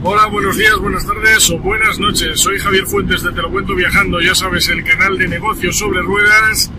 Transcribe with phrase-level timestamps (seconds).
[0.00, 2.40] Hola, buenos días, buenas tardes o buenas noches.
[2.40, 6.02] Soy Javier Fuentes de Te lo cuento viajando, ya sabes, el canal de negocios sobre
[6.02, 6.70] ruedas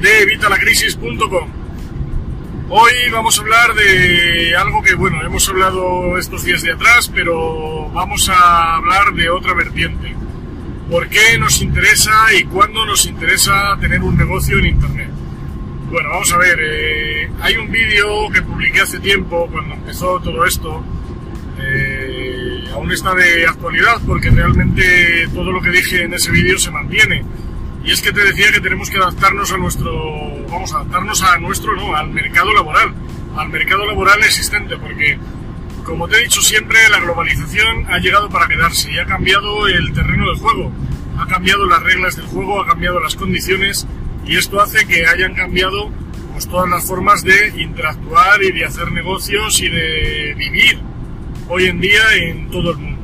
[0.00, 1.48] de evitalacrisis.com.
[2.68, 7.90] Hoy vamos a hablar de algo que, bueno, hemos hablado estos días de atrás, pero
[7.90, 10.16] vamos a hablar de otra vertiente.
[10.90, 15.10] ¿Por qué nos interesa y cuándo nos interesa tener un negocio en Internet?
[15.92, 20.44] Bueno, vamos a ver, eh, hay un vídeo que publiqué hace tiempo, cuando empezó todo
[20.44, 20.82] esto,
[21.60, 22.37] eh,
[22.72, 27.24] aún está de actualidad porque realmente todo lo que dije en ese vídeo se mantiene.
[27.84, 31.38] Y es que te decía que tenemos que adaptarnos a nuestro, vamos a adaptarnos a
[31.38, 32.92] nuestro, no, al mercado laboral,
[33.36, 35.18] al mercado laboral existente, porque
[35.84, 39.92] como te he dicho siempre, la globalización ha llegado para quedarse y ha cambiado el
[39.94, 40.70] terreno del juego,
[41.18, 43.86] ha cambiado las reglas del juego, ha cambiado las condiciones
[44.26, 45.90] y esto hace que hayan cambiado
[46.32, 50.78] pues, todas las formas de interactuar y de hacer negocios y de vivir
[51.48, 53.02] hoy en día en todo el mundo.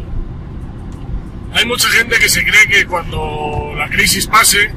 [1.54, 4.70] Hay mucha gente que se cree que cuando la crisis pase,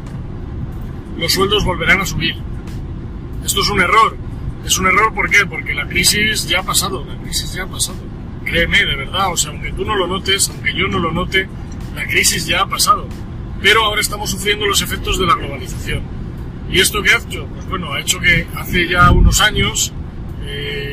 [1.17, 2.35] los sueldos volverán a subir.
[3.43, 4.15] Esto es un error.
[4.65, 5.45] Es un error ¿por qué?
[5.45, 7.97] Porque la crisis ya ha pasado, la crisis ya ha pasado.
[8.45, 11.47] Créeme, de verdad, o sea, aunque tú no lo notes, aunque yo no lo note,
[11.95, 13.07] la crisis ya ha pasado.
[13.61, 16.01] Pero ahora estamos sufriendo los efectos de la globalización.
[16.69, 17.47] ¿Y esto qué ha hecho?
[17.47, 19.93] Pues bueno, ha hecho que hace ya unos años
[20.45, 20.86] eh,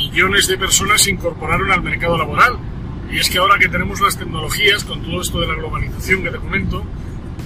[0.00, 2.58] millones de personas se incorporaron al mercado laboral.
[3.12, 6.30] Y es que ahora que tenemos las tecnologías, con todo esto de la globalización que
[6.30, 6.84] te comento,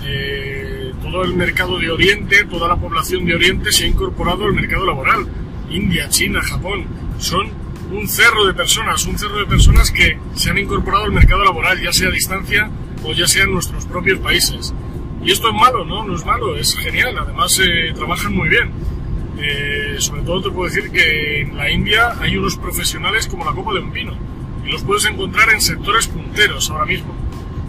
[0.04, 4.52] eh, todo el mercado de Oriente, toda la población de Oriente se ha incorporado al
[4.52, 5.26] mercado laboral.
[5.70, 6.86] India, China, Japón,
[7.18, 7.48] son
[7.90, 11.80] un cerro de personas, un cerro de personas que se han incorporado al mercado laboral,
[11.80, 12.70] ya sea a distancia
[13.02, 14.74] o ya sea en nuestros propios países.
[15.24, 16.04] Y esto es malo, ¿no?
[16.04, 17.16] No es malo, es genial.
[17.18, 18.70] Además, eh, trabajan muy bien.
[19.38, 23.52] Eh, sobre todo te puedo decir que en la India hay unos profesionales como la
[23.52, 24.16] copa de un pino.
[24.64, 27.14] Y los puedes encontrar en sectores punteros ahora mismo.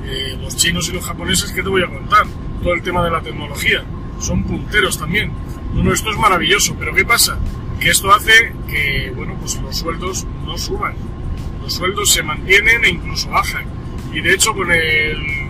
[0.06, 2.26] Eh, los chinos y los japoneses, ¿qué te voy a contar?
[2.62, 3.84] Todo el tema de la tecnología.
[4.20, 5.32] Son punteros también.
[5.74, 7.38] Bueno, esto es maravilloso, pero ¿qué pasa?
[7.80, 10.94] Que esto hace que, bueno, pues los sueldos no suban.
[11.62, 13.66] Los sueldos se mantienen e incluso bajan.
[14.14, 15.46] Y de hecho con el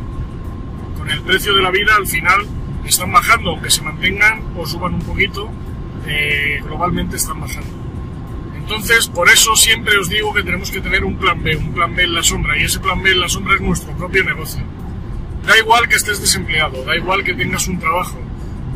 [1.09, 2.45] el precio de la vida al final
[2.85, 5.49] están bajando, aunque se mantengan o suban un poquito,
[6.07, 7.69] eh, globalmente están bajando.
[8.55, 11.95] Entonces, por eso siempre os digo que tenemos que tener un plan B, un plan
[11.95, 14.63] B en la sombra, y ese plan B en la sombra es nuestro propio negocio.
[15.45, 18.17] Da igual que estés desempleado, da igual que tengas un trabajo,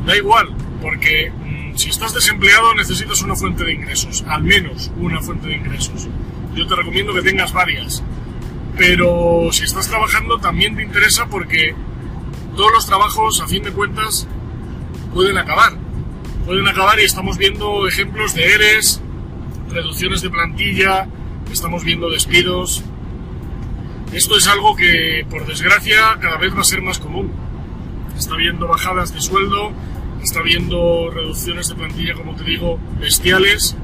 [0.06, 5.22] da igual, porque mmm, si estás desempleado necesitas una fuente de ingresos, al menos una
[5.22, 6.08] fuente de ingresos.
[6.54, 8.04] Yo te recomiendo que tengas varias,
[8.78, 11.74] pero si estás trabajando también te interesa porque
[12.56, 14.28] todos los trabajos, a fin de cuentas,
[15.16, 15.79] pueden acabar.
[16.50, 19.00] Pueden acabar y estamos viendo ejemplos de ERES,
[19.70, 21.08] reducciones de plantilla,
[21.52, 22.84] estamos viendo despidos.
[24.14, 27.32] Esto es algo que, por desgracia, cada vez va a ser más común.
[28.18, 29.74] Está viendo bajadas de sueldo,
[30.24, 33.78] está viendo reducciones de plantilla, como te digo, bestiales.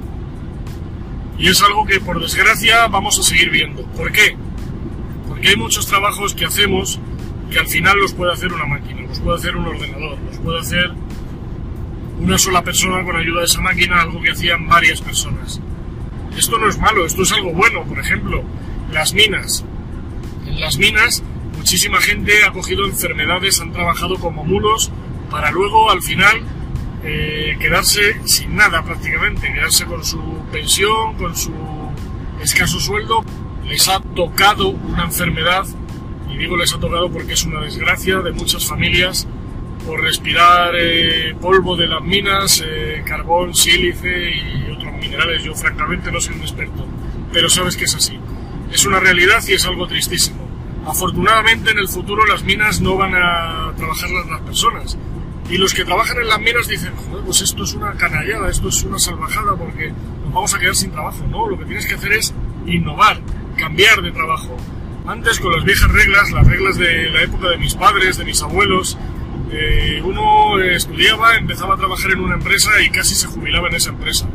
[1.38, 3.84] Y es algo que, por desgracia, vamos a seguir viendo.
[3.92, 4.38] ¿Por qué?
[5.30, 7.00] Porque hay muchos trabajos que hacemos
[7.52, 10.60] que al final los puede hacer una máquina, los puede hacer un ordenador, los puede
[10.62, 11.05] hacer
[12.26, 15.62] una sola persona con ayuda de esa máquina, algo que hacían varias personas.
[16.36, 17.84] Esto no es malo, esto es algo bueno.
[17.84, 18.44] Por ejemplo,
[18.92, 19.64] las minas.
[20.48, 21.24] En las minas,
[21.56, 24.92] muchísima gente ha cogido enfermedades, han trabajado como mulos
[25.30, 26.42] para luego, al final,
[27.04, 30.20] eh, quedarse sin nada prácticamente, quedarse con su
[30.52, 31.54] pensión, con su
[32.42, 33.24] escaso sueldo.
[33.66, 35.66] Les ha tocado una enfermedad
[36.32, 39.28] y digo les ha tocado porque es una desgracia de muchas familias
[39.86, 45.44] por respirar eh, polvo de las minas, eh, carbón, sílice y otros minerales.
[45.44, 46.86] Yo francamente no soy un experto,
[47.32, 48.18] pero sabes que es así.
[48.72, 50.46] Es una realidad y es algo tristísimo.
[50.86, 54.98] Afortunadamente en el futuro las minas no van a trabajar las personas.
[55.50, 58.84] Y los que trabajan en las minas dicen, pues esto es una canallada, esto es
[58.84, 59.92] una salvajada porque
[60.24, 61.26] nos vamos a quedar sin trabajo.
[61.30, 62.34] No, lo que tienes que hacer es
[62.66, 63.22] innovar,
[63.58, 64.58] cambiar de trabajo,
[65.08, 68.42] antes con las viejas reglas, las reglas de la época de mis padres, de mis
[68.42, 68.98] abuelos,
[69.52, 73.90] eh, uno estudiaba, empezaba a trabajar en una empresa y casi se jubilaba en esa
[73.90, 74.28] empresa.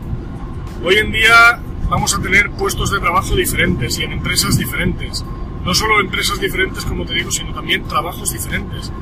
[0.82, 5.25] Hoy en día vamos a tener puestos de trabajo diferentes y en empresas diferentes.
[5.64, 8.93] No solo empresas diferentes, como te digo, sino también trabajos diferentes.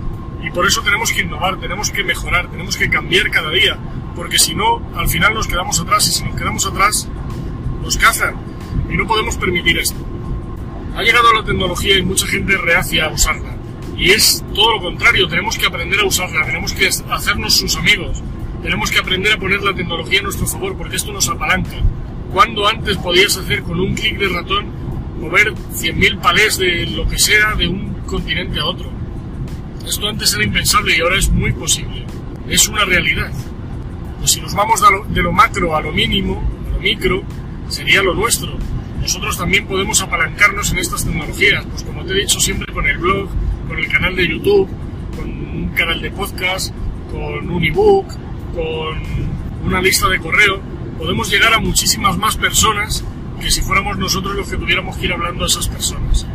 [0.43, 3.79] Y por eso tenemos que innovar, tenemos que mejorar, tenemos que cambiar cada día,
[4.17, 7.09] porque si no, al final nos quedamos atrás y si nos quedamos atrás,
[7.83, 8.35] nos cazan.
[8.89, 9.99] Y no podemos permitir esto.
[10.97, 13.58] Ha llegado la tecnología y mucha gente reacia a usarla.
[13.99, 18.23] Y es todo lo contrario, tenemos que aprender a usarla, tenemos que hacernos sus amigos,
[18.63, 21.77] tenemos que aprender a poner la tecnología a nuestro favor, porque esto nos apalanca.
[22.33, 24.67] Cuando antes podías hacer con un clic de ratón
[25.19, 28.89] mover 100.000 palés de lo que sea de un continente a otro.
[29.85, 32.05] Esto antes era impensable y ahora es muy posible.
[32.49, 33.33] Es una realidad.
[34.21, 37.25] Pues si nos vamos de lo, de lo macro a lo mínimo, a lo micro,
[37.69, 38.57] sería lo nuestro.
[39.01, 42.99] Nosotros también podemos apalancarnos en estas tecnologías, pues como te he dicho siempre con el
[42.99, 43.29] blog,
[43.69, 44.69] con el canal de YouTube,
[45.15, 46.75] con un canal de podcast,
[47.13, 48.07] con un ebook,
[48.55, 49.03] con
[49.65, 50.61] una lista de correo,
[50.99, 53.05] podemos llegar a muchísimas más personas
[53.41, 56.27] que si fuéramos nosotros los que tuviéramos que ir hablando a esas personas.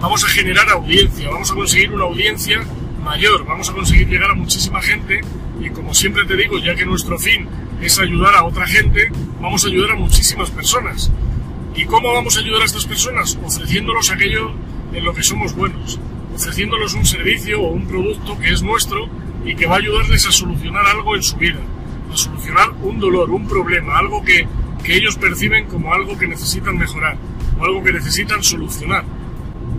[0.00, 2.60] Vamos a generar audiencia, vamos a conseguir una audiencia
[3.02, 5.20] mayor, vamos a conseguir llegar a muchísima gente
[5.60, 7.48] y como siempre te digo, ya que nuestro fin
[7.80, 11.10] es ayudar a otra gente, vamos a ayudar a muchísimas personas.
[11.74, 13.38] ¿Y cómo vamos a ayudar a estas personas?
[13.42, 14.52] Ofreciéndolos aquello
[14.92, 15.98] en lo que somos buenos,
[16.34, 19.08] ofreciéndolos un servicio o un producto que es nuestro
[19.44, 21.60] y que va a ayudarles a solucionar algo en su vida,
[22.12, 24.46] a solucionar un dolor, un problema, algo que,
[24.84, 27.16] que ellos perciben como algo que necesitan mejorar
[27.58, 29.04] o algo que necesitan solucionar.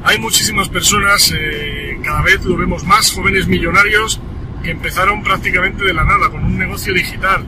[0.03, 4.19] Hay muchísimas personas, eh, cada vez lo vemos más, jóvenes millonarios
[4.61, 7.45] que empezaron prácticamente de la nada, con un negocio digital.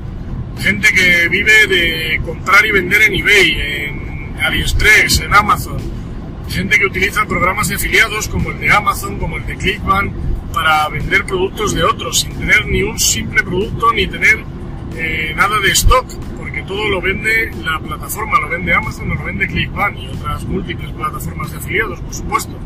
[0.60, 5.94] Gente que vive de comprar y vender en eBay, en AliExpress, en Amazon.
[6.56, 10.13] Gente que utiliza programas de afiliados como el de Amazon, como el de Clickbank,
[10.54, 14.42] para vender productos de otros, sin tener ni un simple producto ni tener
[14.96, 16.06] eh, nada de stock,
[16.38, 20.94] porque todo lo vende la plataforma, lo vende Amazon, lo vende Clickbank y otras múltiples
[20.94, 22.57] plataformas de afiliados, por supuesto.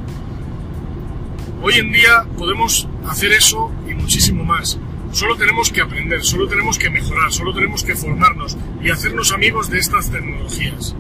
[1.63, 4.80] Hoy en día podemos hacer eso y muchísimo más.
[5.13, 9.68] Solo tenemos que aprender, solo tenemos que mejorar, solo tenemos que formarnos y hacernos amigos
[9.71, 10.95] de estas tecnologías.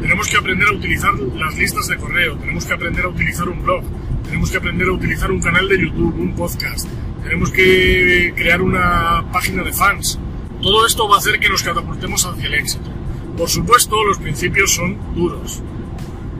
[0.00, 3.62] Tenemos que aprender a utilizar las listas de correo, tenemos que aprender a utilizar un
[3.62, 3.84] blog,
[4.24, 6.88] tenemos que aprender a utilizar un canal de YouTube, un podcast,
[7.22, 10.18] tenemos que crear una página de fans.
[10.62, 12.90] Todo esto va a hacer que nos catapultemos hacia el éxito.
[13.36, 15.62] Por supuesto, los principios son duros.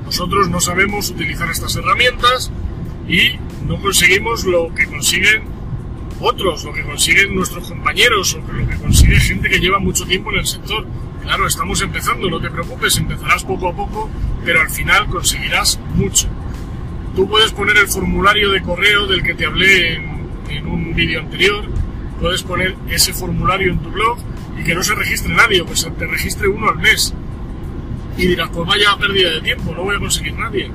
[0.05, 2.51] Nosotros no sabemos utilizar estas herramientas
[3.09, 5.43] y no conseguimos lo que consiguen
[6.21, 10.31] otros, lo que consiguen nuestros compañeros o lo que consigue gente que lleva mucho tiempo
[10.33, 10.87] en el sector.
[11.23, 14.11] Claro, estamos empezando, no te preocupes, empezarás poco a poco,
[14.45, 16.29] pero al final conseguirás mucho.
[17.15, 19.95] Tú puedes poner el formulario de correo del que te hablé
[20.49, 21.65] en, un vídeo anterior,
[22.21, 24.19] puedes poner ese formulario en tu blog
[24.59, 27.15] y que no se registre nadie, pues te registre uno al mes.
[28.17, 30.71] Y dirás, pues vaya pérdida de tiempo, no voy a conseguir nadie.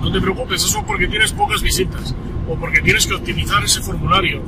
[0.00, 2.14] No te preocupes, eso es porque tienes pocas visitas,
[2.48, 4.42] o porque tienes que optimizar ese formulario,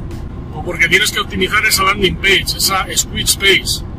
[0.55, 3.89] o porque tienes que optimizar esa landing page, esa squeeze page.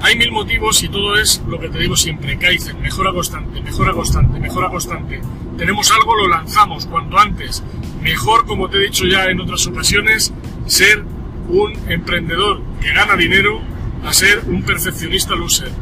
[0.00, 3.92] Hay mil motivos y todo es lo que te digo siempre, Kaizen, mejora constante, mejora
[3.92, 5.20] constante, mejora constante.
[5.56, 7.64] Tenemos algo, lo lanzamos cuanto antes.
[8.00, 10.32] Mejor, como te he dicho ya en otras ocasiones,
[10.66, 11.04] ser
[11.48, 13.60] un emprendedor que gana dinero
[14.04, 15.72] a ser un perfeccionista loser.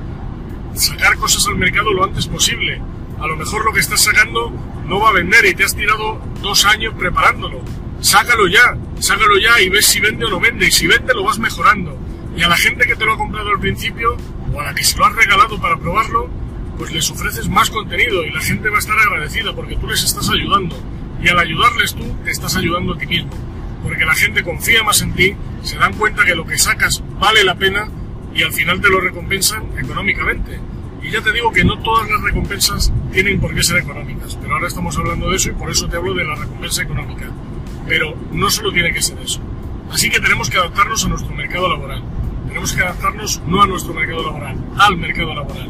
[0.74, 2.80] Sacar cosas al mercado lo antes posible.
[3.20, 4.50] A lo mejor lo que estás sacando
[4.86, 7.60] no va a vender y te has tirado dos años preparándolo.
[8.00, 10.66] Sácalo ya, sácalo ya y ves si vende o no vende.
[10.66, 11.98] Y si vende lo vas mejorando.
[12.36, 14.16] Y a la gente que te lo ha comprado al principio
[14.52, 16.28] o a la que se lo has regalado para probarlo,
[16.76, 20.04] pues les ofreces más contenido y la gente va a estar agradecida porque tú les
[20.04, 20.76] estás ayudando.
[21.22, 23.30] Y al ayudarles tú, te estás ayudando a ti mismo.
[23.82, 27.42] Porque la gente confía más en ti, se dan cuenta que lo que sacas vale
[27.42, 27.88] la pena
[28.34, 30.60] y al final te lo recompensan económicamente.
[31.02, 34.54] Y ya te digo que no todas las recompensas tienen por qué ser económicas, pero
[34.54, 37.30] ahora estamos hablando de eso y por eso te hablo de la recompensa económica.
[37.86, 39.40] Pero no solo tiene que ser eso.
[39.90, 42.02] Así que tenemos que adaptarnos a nuestro mercado laboral.
[42.66, 45.68] Tenemos que adaptarnos no a nuestro mercado laboral, al mercado laboral.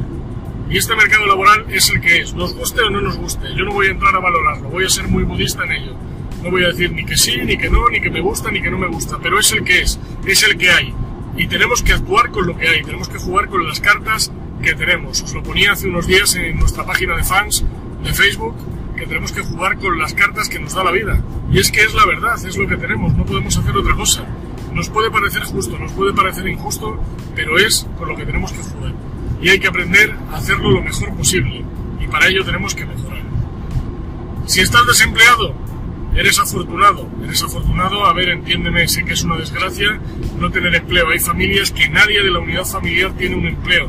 [0.71, 3.55] Y este mercado laboral es el que es, nos guste o no nos guste.
[3.55, 5.95] Yo no voy a entrar a valorarlo, voy a ser muy budista en ello.
[6.43, 8.63] No voy a decir ni que sí, ni que no, ni que me gusta, ni
[8.63, 10.95] que no me gusta, pero es el que es, es el que hay.
[11.37, 14.75] Y tenemos que actuar con lo que hay, tenemos que jugar con las cartas que
[14.75, 15.21] tenemos.
[15.21, 17.63] Os lo ponía hace unos días en nuestra página de fans
[18.03, 18.57] de Facebook,
[18.97, 21.23] que tenemos que jugar con las cartas que nos da la vida.
[21.53, 24.25] Y es que es la verdad, es lo que tenemos, no podemos hacer otra cosa.
[24.77, 27.03] Nos puede parecer justo, nos puede parecer injusto,
[27.35, 28.93] pero es con lo que tenemos que jugar.
[29.41, 31.65] Y hay que aprender a hacerlo lo mejor posible.
[31.99, 33.23] Y para ello tenemos que mejorar.
[34.45, 35.55] Si estás desempleado,
[36.15, 37.09] eres afortunado.
[37.25, 39.99] Eres afortunado, a ver, entiéndeme, sé que es una desgracia
[40.39, 41.09] no tener empleo.
[41.09, 43.89] Hay familias que nadie de la unidad familiar tiene un empleo.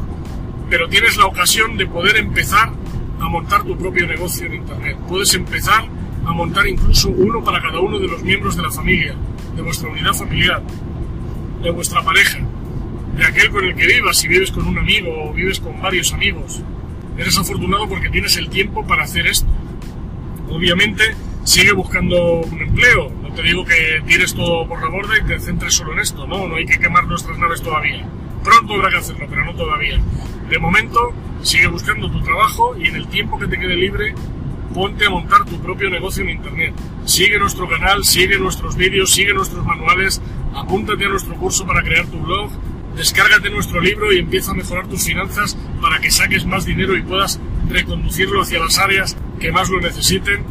[0.69, 2.71] Pero tienes la ocasión de poder empezar
[3.19, 4.97] a montar tu propio negocio en Internet.
[5.05, 5.83] Puedes empezar
[6.25, 9.15] a montar incluso uno para cada uno de los miembros de la familia,
[9.57, 10.61] de vuestra unidad familiar,
[11.63, 12.39] de vuestra pareja,
[13.17, 16.13] de aquel con el que vivas, si vives con un amigo o vives con varios
[16.13, 16.61] amigos.
[17.17, 19.47] Eres afortunado porque tienes el tiempo para hacer esto.
[20.49, 21.03] Obviamente,
[21.43, 23.11] sigue buscando un empleo.
[23.23, 26.27] No te digo que tires todo por la borda y te centres solo en esto.
[26.27, 28.07] No, no hay que quemar nuestras naves todavía.
[28.43, 29.99] Pronto habrá que hacerlo, pero no todavía.
[30.49, 31.11] De momento,
[31.41, 34.13] sigue buscando tu trabajo y en el tiempo que te quede libre,
[34.77, 36.71] ponte a montar tu propio negocio en Internet.
[37.03, 40.21] Sigue nuestro canal, sigue nuestros vídeos, sigue nuestros manuales,
[40.53, 42.51] apúntate a nuestro curso para crear tu blog,
[42.95, 47.01] descárgate nuestro libro y empieza a mejorar tus finanzas para que saques más dinero y
[47.01, 50.43] puedas reconducirlo hacia las áreas que más lo necesiten.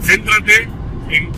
[0.00, 0.66] Céntrate
[1.10, 1.28] en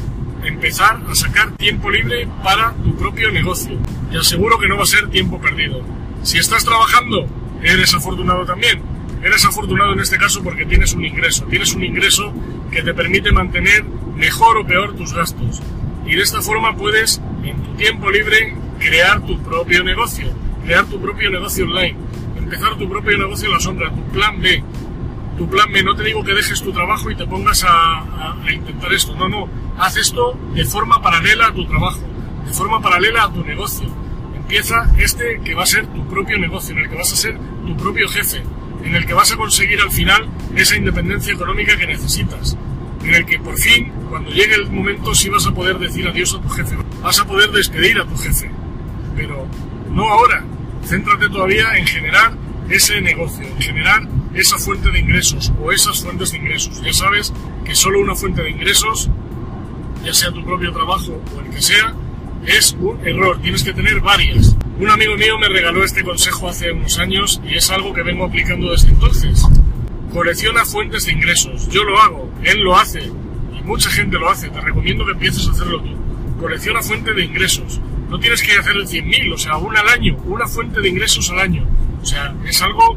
[0.45, 3.77] empezar a sacar tiempo libre para tu propio negocio.
[4.09, 5.83] Te aseguro que no va a ser tiempo perdido.
[6.23, 7.27] Si estás trabajando,
[7.61, 8.90] eres afortunado también.
[9.23, 11.45] Eres afortunado en este caso porque tienes un ingreso.
[11.45, 12.33] Tienes un ingreso
[12.71, 13.85] que te permite mantener
[14.17, 15.61] mejor o peor tus gastos.
[16.07, 20.27] Y de esta forma puedes, en tu tiempo libre, crear tu propio negocio.
[20.65, 21.97] Crear tu propio negocio online.
[22.37, 23.91] Empezar tu propio negocio en la sombra.
[23.91, 24.65] Tu plan B.
[25.37, 25.83] Tu plan B.
[25.83, 29.15] No te digo que dejes tu trabajo y te pongas a, a intentar esto.
[29.15, 29.49] No, no.
[29.79, 32.01] Haz esto de forma paralela a tu trabajo.
[32.47, 33.87] De forma paralela a tu negocio.
[34.35, 37.39] Empieza este que va a ser tu propio negocio, en el que vas a ser
[37.65, 38.43] tu propio jefe,
[38.85, 42.57] en el que vas a conseguir al final esa independencia económica que necesitas,
[43.05, 46.35] en el que por fin, cuando llegue el momento, sí vas a poder decir adiós
[46.35, 48.51] a tu jefe, vas a poder despedir a tu jefe,
[49.17, 49.47] pero
[49.91, 50.45] no ahora.
[50.85, 52.33] Céntrate todavía en generar
[52.71, 56.81] ese negocio, en generar esa fuente de ingresos o esas fuentes de ingresos.
[56.83, 57.33] Ya sabes
[57.65, 59.11] que solo una fuente de ingresos,
[60.05, 61.95] ya sea tu propio trabajo o el que sea,
[62.47, 63.41] es un error.
[63.41, 64.57] Tienes que tener varias.
[64.79, 68.25] Un amigo mío me regaló este consejo hace unos años y es algo que vengo
[68.25, 69.47] aplicando desde entonces.
[70.13, 71.69] Colecciona fuentes de ingresos.
[71.69, 74.49] Yo lo hago, él lo hace y mucha gente lo hace.
[74.49, 75.97] Te recomiendo que empieces a hacerlo tú.
[76.41, 77.81] Colecciona fuente de ingresos.
[78.09, 81.31] No tienes que hacer el 100.000, o sea, una al año, una fuente de ingresos
[81.31, 81.65] al año.
[82.03, 82.97] O sea, es algo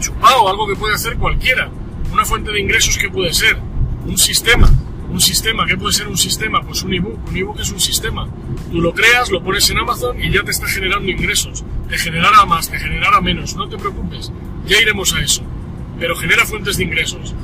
[0.00, 1.70] chupado, algo que puede hacer cualquiera.
[2.12, 3.56] Una fuente de ingresos que puede ser
[4.04, 4.68] un sistema,
[5.10, 6.62] un sistema, ¿qué puede ser un sistema?
[6.62, 7.28] Pues un ebook.
[7.28, 8.28] Un ebook es un sistema.
[8.70, 11.64] Tú lo creas, lo pones en Amazon y ya te está generando ingresos.
[11.88, 13.56] Te generará más, te generará menos.
[13.56, 14.32] No te preocupes.
[14.66, 15.42] Ya iremos a eso.
[15.98, 17.34] Pero genera fuentes de ingresos.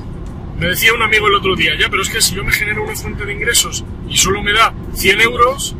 [0.58, 2.84] Me decía un amigo el otro día, ya, pero es que si yo me genero
[2.84, 5.74] una fuente de ingresos y solo me da 100 euros,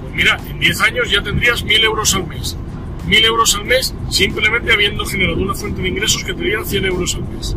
[0.00, 2.56] pues mira, en 10 años ya tendrías 1000 euros al mes.
[3.06, 6.86] 1000 euros al mes simplemente habiendo generado una fuente de ingresos que te diera 100
[6.86, 7.56] euros al mes.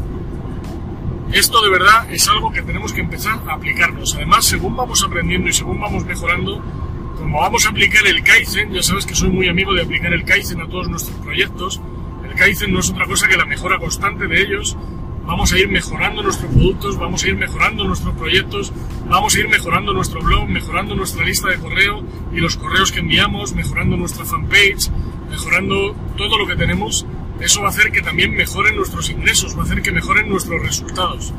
[1.32, 4.16] Esto de verdad es algo que tenemos que empezar a aplicarnos.
[4.16, 6.60] Además, según vamos aprendiendo y según vamos mejorando,
[7.20, 10.26] como vamos a aplicar el Kaizen, ya sabes que soy muy amigo de aplicar el
[10.26, 11.80] Kaizen a todos nuestros proyectos.
[12.28, 14.76] El Kaizen no es otra cosa que la mejora constante de ellos.
[15.24, 18.74] Vamos a ir mejorando nuestros productos, vamos a ir mejorando nuestros proyectos,
[19.08, 23.02] vamos a ir mejorando nuestro blog, mejorando nuestra lista de correo y los correos que
[23.02, 24.90] enviamos, mejorando nuestra fanpage,
[25.30, 27.06] mejorando todo lo que tenemos
[27.40, 30.62] eso va a hacer que también mejoren nuestros ingresos, va a hacer que mejoren nuestros
[30.62, 31.34] resultados.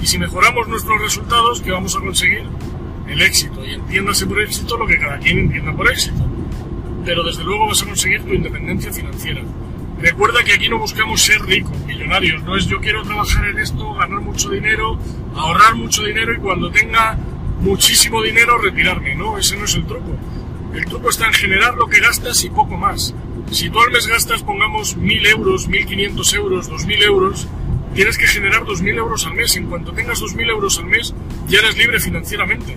[0.00, 2.44] Y si mejoramos nuestros resultados, ¿qué vamos a conseguir?
[3.08, 3.64] El éxito.
[3.64, 6.26] Y entiéndase por éxito lo que cada quien entienda por éxito.
[7.04, 9.42] Pero desde luego vas a conseguir tu independencia financiera.
[10.00, 12.42] Recuerda que aquí no buscamos ser ricos, millonarios.
[12.42, 14.98] No es yo quiero trabajar en esto, ganar mucho dinero,
[15.34, 17.18] ahorrar mucho dinero y cuando tenga
[17.60, 19.14] muchísimo dinero retirarme.
[19.14, 20.18] No, ese no es el truco.
[20.74, 23.14] El truco está en generar lo que gastas y poco más.
[23.52, 27.46] Si tú al mes gastas, pongamos 1.000 euros, 1.500 euros, 2.000 euros,
[27.94, 29.54] tienes que generar 2.000 euros al mes.
[29.54, 31.14] En cuanto tengas 2.000 euros al mes,
[31.46, 32.76] ya eres libre financieramente.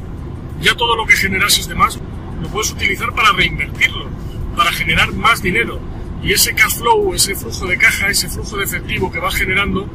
[0.62, 2.00] Ya todo lo que generas de más
[2.40, 4.08] lo puedes utilizar para reinvertirlo,
[4.56, 5.80] para generar más dinero.
[6.22, 9.90] Y ese cash flow, ese flujo de caja, ese flujo de efectivo que vas generando,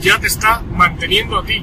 [0.00, 1.62] ya te está manteniendo a ti.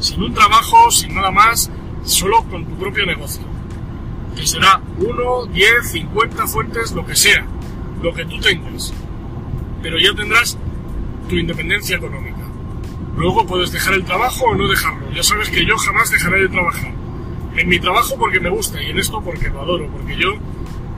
[0.00, 1.70] Sin un trabajo, sin nada más,
[2.04, 3.47] solo con tu propio negocio
[4.38, 7.44] que será 1, 10, 50 fuentes, lo que sea,
[8.02, 8.94] lo que tú tengas.
[9.82, 10.56] Pero ya tendrás
[11.28, 12.46] tu independencia económica.
[13.16, 15.10] Luego puedes dejar el trabajo o no dejarlo.
[15.12, 16.92] Ya sabes que yo jamás dejaré de trabajar.
[17.56, 20.34] En mi trabajo porque me gusta y en esto porque lo adoro, porque yo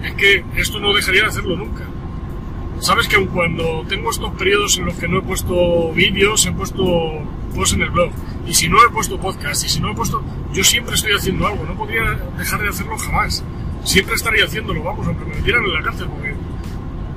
[0.04, 1.84] es que esto no dejaría de hacerlo nunca.
[2.80, 6.52] Sabes que aun cuando tengo estos periodos en los que no he puesto vídeos, he
[6.52, 6.82] puesto
[7.54, 8.10] posts en el blog,
[8.50, 10.20] y si no he puesto podcast, y si no he puesto...
[10.52, 12.02] Yo siempre estoy haciendo algo, no podría
[12.36, 13.44] dejar de hacerlo jamás.
[13.84, 16.34] Siempre estaría haciéndolo, vamos, aunque me metieran en la cárcel, porque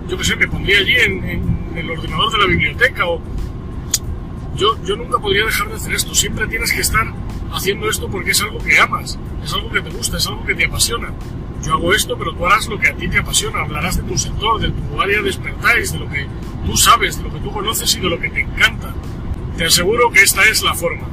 [0.08, 3.20] yo qué sé, me pondría allí en, el ordenador de la biblioteca o...
[4.56, 7.12] Yo, yo nunca podría dejar de hacer esto, siempre tienes que estar
[7.52, 10.54] haciendo esto porque es algo que amas, es algo que te gusta, es algo que
[10.54, 11.12] te apasiona.
[11.64, 14.16] Yo hago esto, pero tú harás lo que a ti te apasiona, hablarás de tu
[14.20, 16.28] sector, de tu área de expertise, de lo que
[16.64, 18.94] tú sabes, de lo que tú conoces y de lo que te encanta.
[19.58, 21.13] Te aseguro que esta es la forma.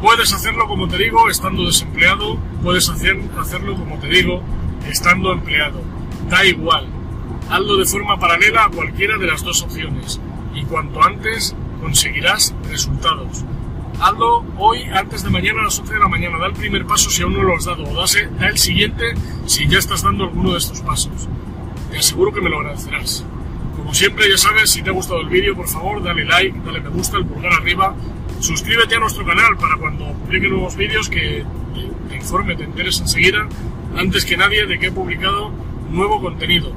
[0.00, 4.42] Puedes hacerlo, como te digo, estando desempleado, puedes hacer, hacerlo, como te digo,
[4.88, 5.82] estando empleado.
[6.28, 6.86] Da igual.
[7.50, 10.20] Hazlo de forma paralela a cualquiera de las dos opciones
[10.54, 13.44] y cuanto antes conseguirás resultados.
[14.00, 16.38] Hazlo hoy, antes de mañana a las 11 de la mañana.
[16.38, 19.14] Da el primer paso si aún no lo has dado o da el siguiente
[19.46, 21.28] si ya estás dando alguno de estos pasos.
[21.90, 23.24] Te aseguro que me lo agradecerás.
[23.76, 26.80] Como siempre, ya sabes, si te ha gustado el vídeo, por favor, dale like, dale
[26.80, 27.94] me gusta, el pulgar arriba,
[28.40, 31.44] suscríbete a nuestro canal para cuando publique nuevos vídeos que
[32.08, 33.48] te informe, te enteres enseguida,
[33.96, 35.50] antes que nadie, de que he publicado
[35.90, 36.72] nuevo contenido.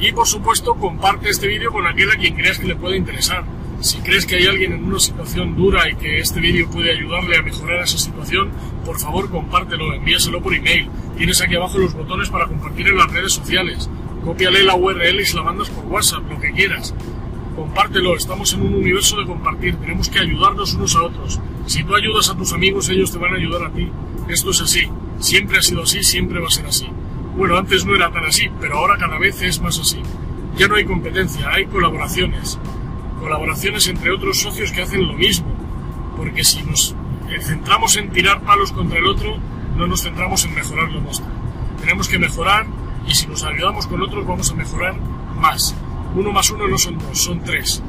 [0.00, 3.44] Y por supuesto, comparte este vídeo con aquel a quien creas que le pueda interesar.
[3.80, 7.38] Si crees que hay alguien en una situación dura y que este vídeo puede ayudarle
[7.38, 8.50] a mejorar esa situación,
[8.84, 10.88] por favor compártelo, envíaselo por email.
[11.16, 13.88] Tienes aquí abajo los botones para compartir en las redes sociales.
[14.24, 16.94] Cópiale la URL y se la mandas por WhatsApp, lo que quieras.
[17.56, 21.40] Compártelo, estamos en un universo de compartir, tenemos que ayudarnos unos a otros.
[21.66, 23.88] Si tú ayudas a tus amigos, ellos te van a ayudar a ti.
[24.28, 24.88] Esto es así,
[25.18, 26.88] siempre ha sido así, siempre va a ser así.
[27.36, 30.00] Bueno, antes no era tan así, pero ahora cada vez es más así.
[30.56, 32.58] Ya no hay competencia, hay colaboraciones.
[33.18, 35.48] Colaboraciones entre otros socios que hacen lo mismo.
[36.16, 36.94] Porque si nos
[37.40, 39.36] centramos en tirar palos contra el otro,
[39.76, 41.26] no nos centramos en mejorar lo nuestro.
[41.80, 42.66] Tenemos que mejorar
[43.06, 44.94] y si nos ayudamos con otros vamos a mejorar
[45.40, 45.74] más.
[46.14, 47.82] Uno más uno no son dos, son tres,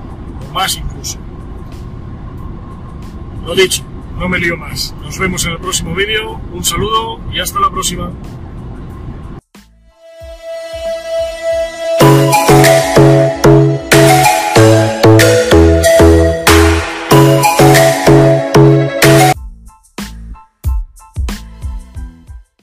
[0.50, 1.18] o más incluso.
[3.46, 3.84] Lo dicho,
[4.18, 4.94] no me lío más.
[5.01, 8.12] Nos vemos en el próximo vídeo, un saludo y hasta la próxima.